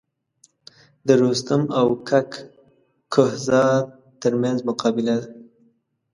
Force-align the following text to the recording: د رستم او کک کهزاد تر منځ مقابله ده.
د 1.07 1.09
رستم 1.21 1.63
او 1.79 1.87
کک 2.09 2.29
کهزاد 3.13 3.85
تر 4.21 4.33
منځ 4.41 4.57
مقابله 4.69 5.15
ده. 5.21 5.27